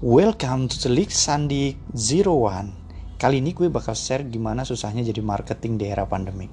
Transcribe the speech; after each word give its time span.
Welcome 0.00 0.72
to 0.72 0.88
the 0.88 0.88
League 0.88 1.12
Sandi 1.12 1.76
Zero 1.92 2.32
One. 2.48 2.72
Kali 3.20 3.36
ini 3.36 3.52
gue 3.52 3.68
bakal 3.68 3.92
share 3.92 4.24
gimana 4.24 4.64
susahnya 4.64 5.04
jadi 5.04 5.20
marketing 5.20 5.76
di 5.76 5.92
era 5.92 6.08
pandemi. 6.08 6.48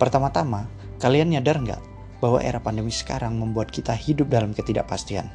Pertama-tama, 0.00 0.64
kalian 0.96 1.36
nyadar 1.36 1.60
nggak 1.60 1.82
bahwa 2.24 2.40
era 2.40 2.56
pandemi 2.64 2.88
sekarang 2.88 3.36
membuat 3.36 3.68
kita 3.68 3.92
hidup 3.92 4.32
dalam 4.32 4.56
ketidakpastian? 4.56 5.28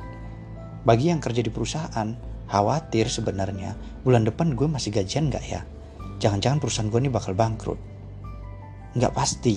Bagi 0.81 1.13
yang 1.13 1.21
kerja 1.21 1.45
di 1.45 1.53
perusahaan, 1.53 2.17
khawatir 2.49 3.05
sebenarnya 3.05 3.77
bulan 4.01 4.25
depan 4.25 4.57
gue 4.57 4.65
masih 4.65 4.89
gajian 4.89 5.29
nggak 5.29 5.45
ya? 5.45 5.61
Jangan-jangan 6.17 6.57
perusahaan 6.57 6.89
gue 6.89 6.97
ini 6.97 7.13
bakal 7.13 7.37
bangkrut. 7.37 7.77
Nggak 8.97 9.13
pasti. 9.13 9.53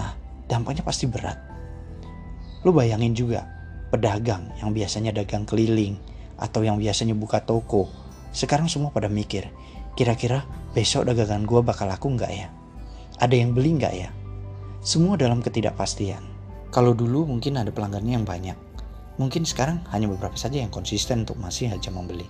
Nah, 0.00 0.16
dampaknya 0.48 0.80
pasti 0.80 1.04
berat. 1.04 1.36
Lu 2.64 2.72
bayangin 2.72 3.12
juga, 3.12 3.44
pedagang 3.92 4.48
yang 4.64 4.72
biasanya 4.72 5.12
dagang 5.12 5.44
keliling 5.44 6.00
atau 6.40 6.64
yang 6.64 6.80
biasanya 6.80 7.12
buka 7.12 7.44
toko, 7.44 7.92
sekarang 8.32 8.66
semua 8.66 8.88
pada 8.88 9.12
mikir, 9.12 9.52
kira-kira 9.94 10.48
besok 10.72 11.12
dagangan 11.12 11.44
gue 11.44 11.60
bakal 11.60 11.86
laku 11.86 12.16
nggak 12.16 12.32
ya? 12.32 12.48
Ada 13.20 13.36
yang 13.36 13.52
beli 13.52 13.76
nggak 13.76 13.94
ya? 13.94 14.08
Semua 14.80 15.20
dalam 15.20 15.44
ketidakpastian. 15.44 16.24
Kalau 16.72 16.96
dulu 16.96 17.28
mungkin 17.28 17.60
ada 17.60 17.68
pelanggannya 17.68 18.16
yang 18.16 18.24
banyak, 18.24 18.56
mungkin 19.20 19.44
sekarang 19.44 19.84
hanya 19.92 20.08
beberapa 20.08 20.38
saja 20.40 20.56
yang 20.56 20.72
konsisten 20.72 21.28
untuk 21.28 21.36
masih 21.36 21.68
aja 21.68 21.92
membeli. 21.92 22.24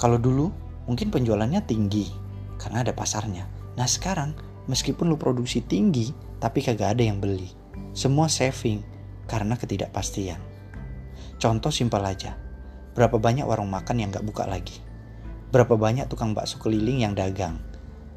Kalau 0.00 0.16
dulu 0.16 0.48
mungkin 0.88 1.12
penjualannya 1.12 1.60
tinggi 1.68 2.08
karena 2.56 2.80
ada 2.80 2.96
pasarnya. 2.96 3.44
Nah 3.76 3.84
sekarang 3.84 4.32
meskipun 4.70 5.10
lu 5.12 5.20
produksi 5.20 5.60
tinggi 5.60 6.14
tapi 6.40 6.64
kagak 6.64 6.96
ada 6.96 7.02
yang 7.04 7.20
beli. 7.20 7.50
Semua 7.92 8.30
saving 8.30 8.80
karena 9.28 9.58
ketidakpastian. 9.58 10.38
Contoh 11.36 11.74
simpel 11.74 12.00
aja. 12.06 12.43
Berapa 12.94 13.18
banyak 13.18 13.42
warung 13.42 13.70
makan 13.74 13.98
yang 13.98 14.14
gak 14.14 14.22
buka 14.22 14.46
lagi? 14.46 14.78
Berapa 15.50 15.74
banyak 15.74 16.06
tukang 16.06 16.34
bakso 16.34 16.62
keliling 16.62 17.02
yang 17.02 17.14
dagang? 17.14 17.58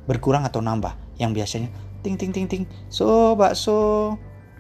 Berkurang 0.06 0.46
atau 0.46 0.62
nambah? 0.62 0.94
Yang 1.18 1.32
biasanya 1.42 1.70
ting 2.06 2.18
ting 2.18 2.30
ting 2.30 2.46
ting, 2.46 2.64
so 2.94 3.34
bakso, 3.34 4.16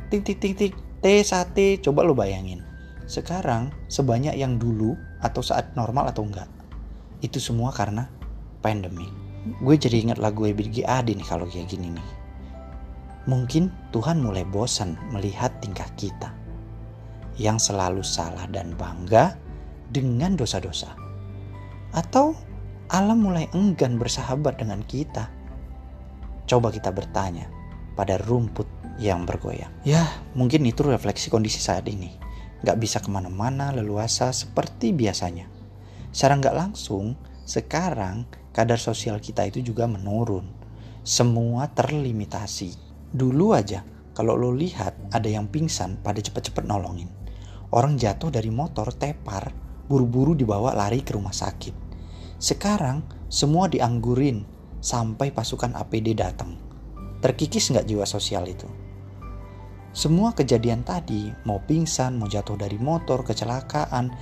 ting 0.09 0.25
ting 0.25 0.37
ting 0.41 0.57
ting, 0.57 0.73
teh 1.01 1.21
sate, 1.21 1.77
coba 1.81 2.01
lo 2.01 2.17
bayangin. 2.17 2.65
Sekarang 3.07 3.71
sebanyak 3.87 4.35
yang 4.35 4.59
dulu 4.59 4.97
atau 5.23 5.39
saat 5.39 5.71
normal 5.77 6.11
atau 6.11 6.25
enggak. 6.25 6.49
Itu 7.21 7.37
semua 7.37 7.71
karena 7.71 8.09
pandemi. 8.59 9.07
Gue 9.63 9.79
jadi 9.79 10.03
ingat 10.03 10.19
lagu 10.19 10.43
Ebit 10.43 10.83
Adi 10.83 11.15
nih 11.15 11.23
kalau 11.23 11.47
kayak 11.47 11.71
gini 11.71 11.93
nih. 11.93 12.09
Mungkin 13.31 13.71
Tuhan 13.95 14.19
mulai 14.19 14.43
bosan 14.43 14.99
melihat 15.11 15.55
tingkah 15.63 15.87
kita 15.95 16.35
yang 17.37 17.61
selalu 17.61 18.01
salah 18.01 18.49
dan 18.49 18.73
bangga 18.75 19.46
dengan 19.91 20.35
dosa-dosa. 20.35 20.93
Atau 21.95 22.35
alam 22.91 23.23
mulai 23.23 23.47
enggan 23.55 23.99
bersahabat 23.99 24.59
dengan 24.59 24.83
kita. 24.85 25.31
Coba 26.47 26.71
kita 26.71 26.91
bertanya 26.91 27.51
pada 27.95 28.15
rumput 28.23 28.67
yang 28.97 29.27
bergoyang. 29.27 29.71
Ya, 29.83 30.07
mungkin 30.33 30.63
itu 30.63 30.85
refleksi 30.85 31.27
kondisi 31.27 31.59
saat 31.59 31.85
ini. 31.87 32.15
Gak 32.63 32.79
bisa 32.81 32.97
ke 33.03 33.09
mana-mana 33.11 33.69
leluasa 33.75 34.31
seperti 34.33 34.95
biasanya. 34.95 35.45
Secara 36.09 36.39
gak 36.39 36.57
langsung, 36.57 37.19
sekarang 37.43 38.25
kadar 38.55 38.79
sosial 38.81 39.21
kita 39.21 39.45
itu 39.45 39.61
juga 39.61 39.85
menurun. 39.85 40.49
Semua 41.07 41.71
terlimitasi 41.71 42.87
Dulu 43.07 43.55
aja, 43.55 43.87
kalau 44.11 44.35
lo 44.35 44.51
lihat 44.51 45.15
ada 45.15 45.31
yang 45.31 45.47
pingsan, 45.47 45.95
pada 46.03 46.19
cepet-cepet 46.19 46.67
nolongin. 46.67 47.07
Orang 47.71 47.95
jatuh 47.95 48.27
dari 48.27 48.51
motor 48.51 48.91
tepar, 48.91 49.47
buru-buru 49.87 50.35
dibawa 50.35 50.75
lari 50.75 51.01
ke 51.01 51.15
rumah 51.15 51.33
sakit. 51.33 51.73
Sekarang 52.37 53.01
semua 53.27 53.71
dianggurin 53.71 54.45
sampai 54.83 55.33
pasukan 55.33 55.73
APD 55.73 56.13
datang. 56.13 56.59
Terkikis 57.23 57.73
nggak 57.73 57.87
jiwa 57.89 58.05
sosial 58.05 58.45
itu? 58.45 58.69
Semua 59.97 60.37
kejadian 60.37 60.85
tadi, 60.85 61.33
mau 61.49 61.57
pingsan, 61.65 62.21
mau 62.21 62.29
jatuh 62.29 62.53
dari 62.53 62.77
motor, 62.77 63.25
kecelakaan, 63.25 64.13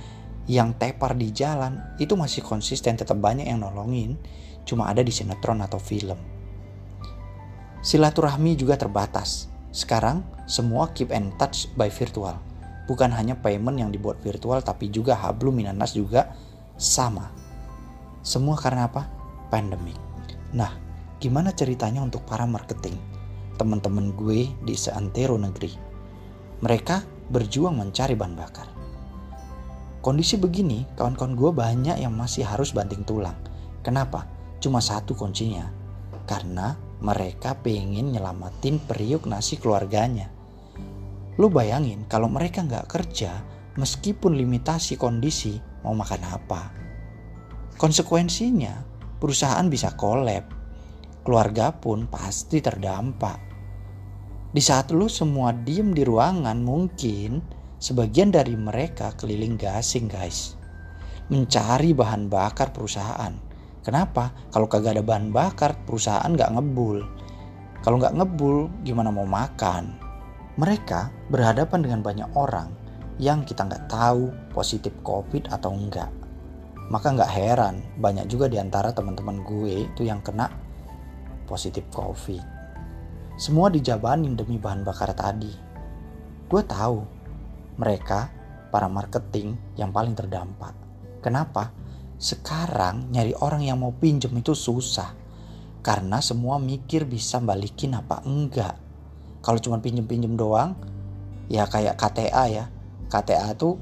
yang 0.48 0.72
tepar 0.80 1.12
di 1.18 1.28
jalan, 1.34 1.98
itu 2.00 2.16
masih 2.16 2.40
konsisten 2.40 2.96
tetap 2.96 3.20
banyak 3.20 3.44
yang 3.44 3.60
nolongin, 3.60 4.16
cuma 4.64 4.88
ada 4.88 5.04
di 5.04 5.12
sinetron 5.12 5.60
atau 5.60 5.76
film. 5.76 6.16
Silaturahmi 7.84 8.56
juga 8.56 8.80
terbatas. 8.80 9.52
Sekarang 9.68 10.24
semua 10.48 10.90
keep 10.96 11.12
and 11.12 11.36
touch 11.36 11.68
by 11.76 11.92
virtual. 11.92 12.40
Bukan 12.86 13.10
hanya 13.10 13.34
payment 13.38 13.82
yang 13.82 13.90
dibuat 13.90 14.22
virtual 14.22 14.62
tapi 14.62 14.88
juga 14.90 15.18
hablum 15.18 15.58
minanas 15.58 15.94
juga 15.94 16.34
sama. 16.78 17.30
Semua 18.22 18.54
karena 18.58 18.86
apa? 18.86 19.06
Pandemic. 19.50 19.98
Nah, 20.54 20.70
gimana 21.18 21.50
ceritanya 21.50 22.02
untuk 22.02 22.22
para 22.26 22.46
marketing? 22.46 22.94
Teman-teman 23.58 24.14
gue 24.14 24.50
di 24.62 24.74
seantero 24.78 25.34
negeri. 25.38 25.74
Mereka 26.62 27.28
berjuang 27.30 27.74
mencari 27.74 28.14
bahan 28.14 28.34
bakar. 28.38 28.68
Kondisi 30.04 30.38
begini, 30.38 30.86
kawan-kawan 30.94 31.34
gue 31.34 31.50
banyak 31.50 31.96
yang 31.98 32.14
masih 32.14 32.46
harus 32.46 32.70
banting 32.70 33.02
tulang. 33.02 33.34
Kenapa? 33.82 34.30
Cuma 34.62 34.78
satu 34.78 35.18
kuncinya. 35.18 35.66
Karena 36.30 36.78
mereka 37.02 37.58
pengen 37.58 38.14
nyelamatin 38.14 38.78
periuk 38.78 39.26
nasi 39.26 39.58
keluarganya. 39.58 40.30
Lu 41.36 41.52
bayangin 41.52 42.08
kalau 42.08 42.28
mereka 42.32 42.64
nggak 42.64 42.88
kerja, 42.88 43.44
meskipun 43.76 44.36
limitasi 44.36 44.96
kondisi, 44.96 45.60
mau 45.84 45.92
makan 45.92 46.22
apa? 46.24 46.62
Konsekuensinya, 47.76 48.84
perusahaan 49.20 49.64
bisa 49.68 49.92
kolab. 49.96 50.48
Keluarga 51.22 51.74
pun 51.76 52.08
pasti 52.08 52.64
terdampak. 52.64 53.38
Di 54.50 54.62
saat 54.64 54.94
lu 54.94 55.10
semua 55.12 55.52
diem 55.52 55.92
di 55.92 56.06
ruangan, 56.06 56.56
mungkin 56.64 57.44
sebagian 57.76 58.32
dari 58.32 58.56
mereka 58.56 59.12
keliling 59.18 59.60
gasing 59.60 60.08
guys. 60.08 60.56
Mencari 61.28 61.92
bahan 61.92 62.30
bakar 62.32 62.70
perusahaan 62.72 63.46
Kenapa? 63.86 64.34
Kalau 64.50 64.66
kagak 64.66 64.98
ada 64.98 65.04
bahan 65.06 65.30
bakar, 65.30 65.78
perusahaan 65.86 66.26
nggak 66.26 66.58
ngebul. 66.58 67.06
Kalau 67.86 68.02
nggak 68.02 68.18
ngebul, 68.18 68.66
gimana 68.82 69.14
mau 69.14 69.22
makan? 69.22 70.05
Mereka 70.56 71.28
berhadapan 71.28 71.84
dengan 71.84 72.00
banyak 72.00 72.32
orang 72.32 72.72
yang 73.20 73.44
kita 73.44 73.68
nggak 73.68 73.92
tahu 73.92 74.32
positif 74.56 74.92
COVID 75.04 75.52
atau 75.52 75.72
enggak. 75.72 76.08
Maka 76.88 77.12
nggak 77.12 77.32
heran, 77.32 77.84
banyak 78.00 78.24
juga 78.24 78.48
di 78.48 78.56
antara 78.56 78.88
teman-teman 78.96 79.44
gue 79.44 79.84
itu 79.84 80.08
yang 80.08 80.24
kena 80.24 80.48
positif 81.44 81.84
COVID. 81.92 82.40
Semua 83.36 83.68
dijabanin 83.68 84.32
demi 84.32 84.56
bahan 84.56 84.80
bakar 84.80 85.12
tadi. 85.12 85.52
Gue 86.48 86.62
tahu 86.64 87.04
mereka 87.76 88.32
para 88.72 88.88
marketing 88.88 89.76
yang 89.76 89.92
paling 89.92 90.16
terdampak. 90.16 90.72
Kenapa? 91.20 91.68
Sekarang 92.16 93.12
nyari 93.12 93.36
orang 93.44 93.60
yang 93.60 93.76
mau 93.76 93.92
pinjem 93.92 94.32
itu 94.40 94.56
susah. 94.56 95.12
Karena 95.84 96.24
semua 96.24 96.56
mikir 96.56 97.04
bisa 97.04 97.44
balikin 97.44 97.92
apa 97.92 98.24
enggak. 98.24 98.85
Kalau 99.46 99.62
cuma 99.62 99.78
pinjem-pinjem 99.78 100.34
doang, 100.34 100.74
ya 101.46 101.70
kayak 101.70 101.94
KTA 101.94 102.44
ya. 102.50 102.64
KTA 103.06 103.54
tuh 103.54 103.78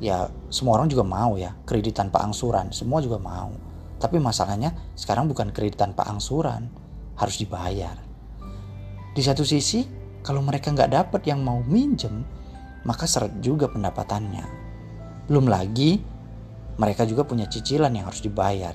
ya 0.00 0.32
semua 0.48 0.80
orang 0.80 0.88
juga 0.88 1.04
mau 1.04 1.36
ya. 1.36 1.52
Kredit 1.68 1.92
tanpa 1.92 2.24
angsuran, 2.24 2.72
semua 2.72 3.04
juga 3.04 3.20
mau. 3.20 3.52
Tapi 4.00 4.16
masalahnya 4.16 4.72
sekarang 4.96 5.28
bukan 5.28 5.52
kredit 5.52 5.76
tanpa 5.76 6.08
angsuran, 6.08 6.72
harus 7.20 7.36
dibayar. 7.36 8.00
Di 9.12 9.20
satu 9.20 9.44
sisi, 9.44 9.84
kalau 10.24 10.40
mereka 10.40 10.72
nggak 10.72 10.88
dapat 10.90 11.28
yang 11.28 11.44
mau 11.44 11.60
minjem, 11.60 12.24
maka 12.88 13.04
seret 13.04 13.36
juga 13.44 13.68
pendapatannya. 13.68 14.48
Belum 15.28 15.44
lagi 15.44 16.00
mereka 16.80 17.04
juga 17.04 17.28
punya 17.28 17.44
cicilan 17.52 17.92
yang 17.92 18.08
harus 18.08 18.24
dibayar. 18.24 18.72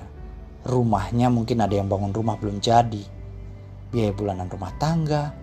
Rumahnya 0.62 1.34
mungkin 1.34 1.58
ada 1.58 1.74
yang 1.74 1.90
bangun 1.90 2.14
rumah 2.14 2.38
belum 2.38 2.62
jadi. 2.62 3.02
Biaya 3.90 4.14
bulanan 4.14 4.46
rumah 4.46 4.70
tangga, 4.78 5.34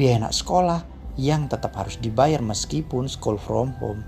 biaya 0.00 0.24
anak 0.24 0.32
sekolah 0.32 0.80
yang 1.20 1.44
tetap 1.52 1.76
harus 1.76 2.00
dibayar 2.00 2.40
meskipun 2.40 3.04
school 3.04 3.36
from 3.36 3.76
home. 3.76 4.00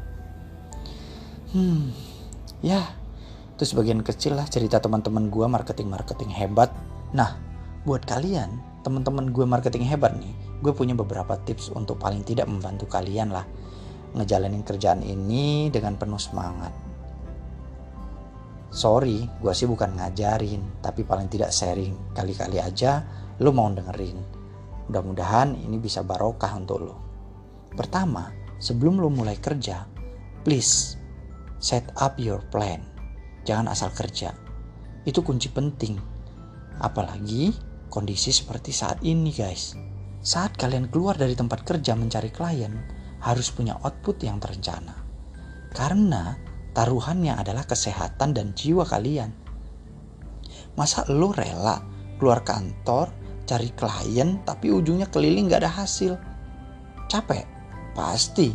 Hmm, 1.52 1.92
ya 2.64 2.80
itu 3.52 3.76
sebagian 3.76 4.00
kecil 4.00 4.40
lah 4.40 4.48
cerita 4.48 4.80
teman-teman 4.80 5.28
gue 5.28 5.44
marketing-marketing 5.44 6.32
hebat. 6.32 6.72
Nah, 7.12 7.36
buat 7.84 8.08
kalian, 8.08 8.56
teman-teman 8.80 9.36
gue 9.36 9.44
marketing 9.44 9.84
hebat 9.84 10.16
nih, 10.16 10.32
gue 10.64 10.72
punya 10.72 10.96
beberapa 10.96 11.36
tips 11.44 11.68
untuk 11.76 12.00
paling 12.00 12.24
tidak 12.24 12.48
membantu 12.48 12.88
kalian 12.88 13.28
lah 13.28 13.44
ngejalanin 14.16 14.64
kerjaan 14.64 15.04
ini 15.04 15.68
dengan 15.68 16.00
penuh 16.00 16.16
semangat. 16.16 16.72
Sorry, 18.72 19.28
gue 19.28 19.52
sih 19.52 19.68
bukan 19.68 20.00
ngajarin, 20.00 20.80
tapi 20.80 21.04
paling 21.04 21.28
tidak 21.28 21.52
sharing. 21.52 22.16
Kali-kali 22.16 22.56
aja 22.56 23.04
lo 23.44 23.52
mau 23.52 23.68
dengerin. 23.68 24.41
Mudah-mudahan 24.92 25.56
ini 25.56 25.80
bisa 25.80 26.04
barokah 26.04 26.52
untuk 26.52 26.84
lo. 26.84 26.96
Pertama, 27.72 28.28
sebelum 28.60 29.00
lo 29.00 29.08
mulai 29.08 29.40
kerja, 29.40 29.88
please 30.44 31.00
set 31.56 31.88
up 31.96 32.20
your 32.20 32.44
plan. 32.52 32.84
jangan 33.48 33.72
asal 33.72 33.88
kerja. 33.88 34.36
Itu 35.08 35.24
kunci 35.24 35.48
penting. 35.48 35.96
Apalagi 36.76 37.56
kondisi 37.88 38.36
seperti 38.36 38.68
saat 38.68 39.00
ini, 39.00 39.32
guys. 39.32 39.72
Saat 40.20 40.60
kalian 40.60 40.92
keluar 40.92 41.16
dari 41.16 41.32
tempat 41.32 41.64
kerja 41.64 41.96
mencari 41.96 42.28
klien, 42.28 42.76
harus 43.24 43.48
punya 43.48 43.80
output 43.80 44.20
yang 44.20 44.44
terencana. 44.44 44.92
Karena 45.72 46.36
taruhannya 46.76 47.32
adalah 47.32 47.64
kesehatan 47.64 48.36
dan 48.36 48.52
jiwa 48.52 48.84
kalian. 48.84 49.32
Masa 50.76 51.08
lo 51.08 51.32
rela 51.32 51.80
keluar 52.20 52.44
kantor, 52.44 53.21
cari 53.44 53.70
klien, 53.74 54.40
tapi 54.46 54.70
ujungnya 54.70 55.10
keliling 55.10 55.50
gak 55.50 55.66
ada 55.66 55.72
hasil? 55.72 56.16
Capek? 57.10 57.44
Pasti. 57.92 58.54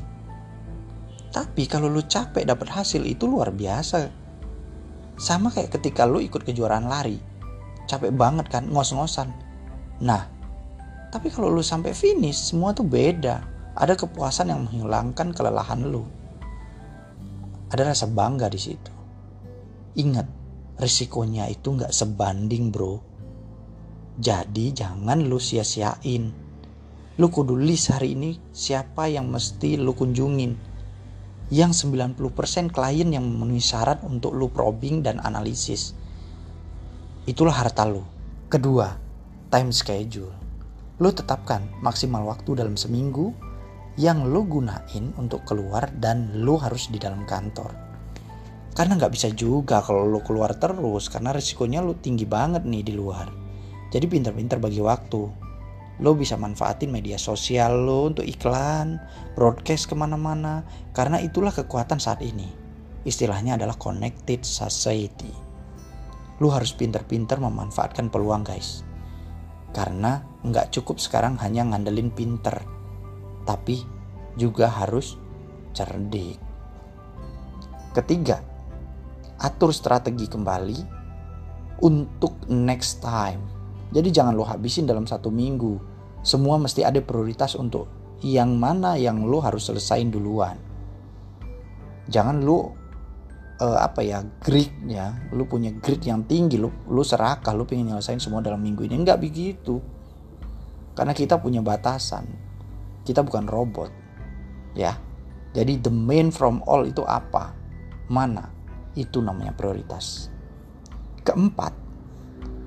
Tapi 1.30 1.70
kalau 1.70 1.92
lu 1.92 2.02
capek 2.02 2.48
dapat 2.48 2.72
hasil 2.72 3.06
itu 3.06 3.30
luar 3.30 3.54
biasa. 3.54 4.10
Sama 5.18 5.54
kayak 5.54 5.78
ketika 5.78 6.10
lu 6.10 6.18
ikut 6.24 6.42
kejuaraan 6.42 6.90
lari. 6.90 7.22
Capek 7.86 8.12
banget 8.14 8.50
kan, 8.50 8.66
ngos-ngosan. 8.70 9.30
Nah, 10.02 10.30
tapi 11.14 11.32
kalau 11.32 11.48
lu 11.54 11.64
sampai 11.64 11.96
finish, 11.96 12.52
semua 12.52 12.76
tuh 12.76 12.84
beda. 12.84 13.44
Ada 13.78 13.94
kepuasan 13.94 14.50
yang 14.50 14.66
menghilangkan 14.66 15.32
kelelahan 15.32 15.86
lu. 15.86 16.04
Ada 17.70 17.94
rasa 17.94 18.06
bangga 18.10 18.50
di 18.50 18.60
situ. 18.60 18.94
Ingat, 19.98 20.28
risikonya 20.82 21.50
itu 21.50 21.74
nggak 21.74 21.94
sebanding 21.94 22.74
bro. 22.74 23.07
Jadi 24.18 24.74
jangan 24.74 25.22
lu 25.22 25.38
sia-siain. 25.38 26.34
Lu 27.22 27.28
kudu 27.30 27.54
list 27.54 27.94
hari 27.94 28.18
ini 28.18 28.34
siapa 28.50 29.06
yang 29.06 29.30
mesti 29.30 29.78
lu 29.78 29.94
kunjungin 29.94 30.58
yang 31.54 31.72
90% 31.72 32.18
klien 32.74 33.10
yang 33.14 33.24
memenuhi 33.24 33.62
syarat 33.62 34.02
untuk 34.02 34.34
lu 34.34 34.50
probing 34.50 35.06
dan 35.06 35.22
analisis. 35.22 35.94
Itulah 37.30 37.56
harta 37.62 37.86
lu. 37.86 38.02
Kedua, 38.50 38.90
time 39.54 39.70
schedule. 39.70 40.34
Lu 40.98 41.14
tetapkan 41.14 41.70
maksimal 41.86 42.26
waktu 42.26 42.58
dalam 42.58 42.74
seminggu 42.74 43.32
yang 44.02 44.26
lu 44.26 44.50
gunain 44.50 45.14
untuk 45.14 45.46
keluar 45.46 45.94
dan 45.94 46.42
lu 46.42 46.58
harus 46.58 46.90
di 46.90 46.98
dalam 46.98 47.22
kantor. 47.30 47.70
Karena 48.74 48.98
nggak 48.98 49.14
bisa 49.14 49.30
juga 49.30 49.82
kalau 49.86 50.10
lu 50.10 50.26
keluar 50.26 50.58
terus 50.58 51.10
karena 51.10 51.34
risikonya 51.34 51.86
lu 51.86 51.98
tinggi 51.98 52.26
banget 52.26 52.66
nih 52.66 52.82
di 52.82 52.94
luar. 52.98 53.47
Jadi 53.88 54.06
pintar-pintar 54.08 54.60
bagi 54.60 54.84
waktu 54.84 55.48
lo 55.98 56.14
bisa 56.14 56.38
manfaatin 56.38 56.94
media 56.94 57.18
sosial 57.18 57.90
lo 57.90 58.14
untuk 58.14 58.22
iklan, 58.22 59.02
broadcast 59.34 59.90
ke 59.90 59.98
mana-mana, 59.98 60.62
karena 60.94 61.18
itulah 61.18 61.50
kekuatan 61.50 61.98
saat 61.98 62.22
ini. 62.22 62.46
Istilahnya 63.02 63.58
adalah 63.58 63.80
connected 63.82 64.46
society. 64.46 65.32
Lo 66.38 66.54
harus 66.54 66.76
pinter-pinter 66.78 67.42
memanfaatkan 67.42 68.14
peluang 68.14 68.46
guys. 68.46 68.86
Karena 69.74 70.22
nggak 70.46 70.70
cukup 70.70 71.02
sekarang 71.02 71.34
hanya 71.42 71.66
ngandelin 71.66 72.14
pinter, 72.14 72.62
tapi 73.50 73.82
juga 74.38 74.70
harus 74.70 75.18
cerdik. 75.74 76.38
Ketiga, 77.98 78.38
atur 79.42 79.74
strategi 79.74 80.30
kembali 80.30 80.80
untuk 81.82 82.46
next 82.54 83.02
time 83.02 83.57
jadi 83.92 84.10
jangan 84.12 84.36
lo 84.36 84.44
habisin 84.44 84.84
dalam 84.84 85.08
satu 85.08 85.32
minggu. 85.32 85.80
Semua 86.26 86.60
mesti 86.60 86.84
ada 86.84 87.00
prioritas 87.00 87.56
untuk 87.56 87.88
yang 88.20 88.60
mana 88.60 89.00
yang 89.00 89.24
lo 89.24 89.40
harus 89.40 89.70
selesain 89.70 90.12
duluan. 90.12 90.60
Jangan 92.12 92.44
lo 92.44 92.76
uh, 93.64 93.78
apa 93.80 94.04
ya 94.04 94.24
grit 94.44 94.72
ya, 94.88 95.16
lo 95.32 95.48
punya 95.48 95.72
grit 95.72 96.04
yang 96.04 96.28
tinggi, 96.28 96.60
lo 96.60 96.72
lo 96.92 97.04
serakah, 97.04 97.56
lo 97.56 97.64
pengen 97.64 97.96
nyelesain 97.96 98.20
semua 98.20 98.44
dalam 98.44 98.60
minggu 98.60 98.84
ini. 98.84 99.00
Enggak 99.00 99.24
begitu. 99.24 99.80
Karena 100.98 101.14
kita 101.14 101.40
punya 101.40 101.62
batasan. 101.64 102.26
Kita 103.08 103.24
bukan 103.24 103.48
robot. 103.48 103.92
Ya. 104.76 105.00
Jadi 105.56 105.80
the 105.80 105.94
main 105.94 106.30
from 106.30 106.60
all 106.68 106.84
itu 106.84 107.08
apa? 107.08 107.56
Mana? 108.12 108.52
Itu 108.98 109.24
namanya 109.24 109.56
prioritas. 109.56 110.28
Keempat, 111.24 111.87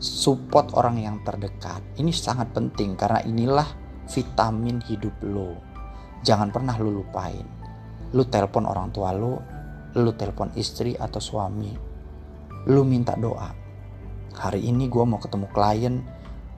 support 0.01 0.73
orang 0.81 0.97
yang 0.97 1.17
terdekat. 1.21 1.85
Ini 2.01 2.09
sangat 2.11 2.57
penting 2.57 2.97
karena 2.97 3.21
inilah 3.21 3.69
vitamin 4.09 4.81
hidup 4.89 5.13
lo. 5.29 5.61
Jangan 6.25 6.49
pernah 6.49 6.75
lo 6.81 6.89
lupain. 6.89 7.45
Lo 8.17 8.27
telepon 8.27 8.65
orang 8.67 8.91
tua 8.91 9.13
lo, 9.13 9.39
lo 9.95 10.11
telepon 10.17 10.57
istri 10.57 10.97
atau 10.97 11.21
suami. 11.21 11.71
Lo 12.73 12.83
minta 12.83 13.15
doa. 13.15 13.53
Hari 14.35 14.65
ini 14.65 14.89
gue 14.89 15.05
mau 15.05 15.21
ketemu 15.21 15.47
klien, 15.53 16.01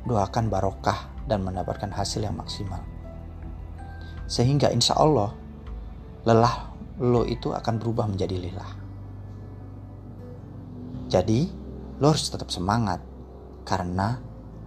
doakan 0.07 0.47
barokah 0.47 1.11
dan 1.27 1.43
mendapatkan 1.43 1.91
hasil 1.91 2.23
yang 2.23 2.39
maksimal. 2.39 2.81
Sehingga 4.31 4.71
insya 4.71 4.97
Allah 4.97 5.35
lelah 6.23 6.71
lo 7.03 7.27
itu 7.27 7.51
akan 7.51 7.75
berubah 7.83 8.07
menjadi 8.07 8.39
lelah. 8.39 8.73
Jadi 11.11 11.41
lo 11.99 12.07
harus 12.09 12.31
tetap 12.31 12.49
semangat 12.49 13.12
karena 13.63 14.19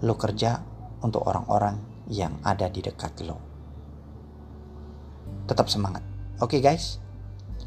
lo 0.03 0.15
kerja 0.19 0.59
untuk 1.03 1.27
orang-orang 1.27 2.06
yang 2.12 2.39
ada 2.42 2.68
di 2.68 2.81
dekat 2.81 3.21
lo. 3.25 3.38
Tetap 5.45 5.69
semangat. 5.69 6.01
Oke 6.42 6.57
okay 6.57 6.62
guys, 6.62 7.00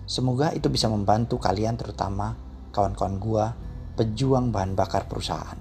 semoga 0.05 0.53
itu 0.53 0.69
bisa 0.69 0.91
membantu 0.91 1.41
kalian 1.41 1.79
terutama 1.79 2.37
kawan-kawan 2.75 3.17
gua 3.17 3.47
pejuang 3.97 4.51
bahan 4.55 4.77
bakar 4.77 5.09
perusahaan. 5.11 5.59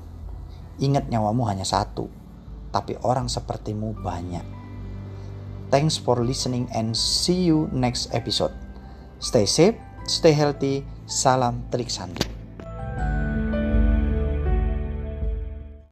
Ingat 0.77 1.09
nyawamu 1.09 1.49
hanya 1.49 1.65
satu, 1.65 2.05
tapi 2.69 2.93
orang 3.01 3.25
sepertimu 3.25 3.97
banyak. 4.01 4.45
Thanks 5.67 5.99
for 5.99 6.21
listening 6.23 6.69
and 6.71 6.95
see 6.95 7.49
you 7.49 7.67
next 7.75 8.13
episode. 8.15 8.53
Stay 9.19 9.49
safe, 9.49 9.75
stay 10.05 10.31
healthy. 10.31 10.85
Salam 11.07 11.63
Telik 11.71 11.87
Sandi. 11.87 12.36